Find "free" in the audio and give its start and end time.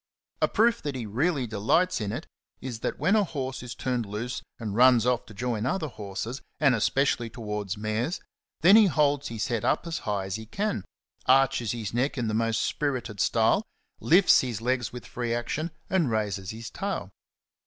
15.05-15.35